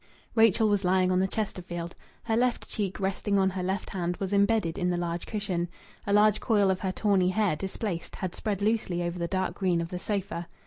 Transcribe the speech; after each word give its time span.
Rachel 0.33 0.67
was 0.67 0.83
lying 0.83 1.11
on 1.11 1.19
the 1.19 1.27
Chesterfield. 1.27 1.93
Her 2.23 2.35
left 2.35 2.67
cheek, 2.67 2.99
resting 2.99 3.37
on 3.37 3.51
her 3.51 3.61
left 3.61 3.91
hand, 3.91 4.17
was 4.17 4.33
embedded 4.33 4.79
in 4.79 4.89
the 4.89 4.97
large 4.97 5.27
cushion. 5.27 5.69
A 6.07 6.11
large 6.11 6.39
coil 6.39 6.71
of 6.71 6.79
her 6.79 6.91
tawny 6.91 7.29
hair, 7.29 7.55
displaced, 7.55 8.15
had 8.15 8.33
spread 8.33 8.63
loosely 8.63 9.03
over 9.03 9.19
the 9.19 9.27
dark 9.27 9.53
green 9.53 9.79
of 9.79 9.89
the 9.89 9.99
sofa. 9.99 10.47